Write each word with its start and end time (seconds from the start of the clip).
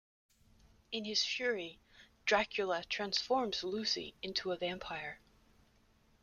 In 0.91 1.05
his 1.05 1.23
fury, 1.23 1.77
Dracula 2.25 2.83
transforms 2.89 3.63
Lucy 3.63 4.15
into 4.23 4.51
a 4.51 4.57
vampire. 4.57 5.19